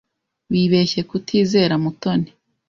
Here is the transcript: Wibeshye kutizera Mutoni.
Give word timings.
Wibeshye 0.51 1.01
kutizera 1.09 1.75
Mutoni. 1.83 2.29